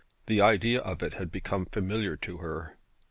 [0.25, 2.75] The idea of it had become familiar to her.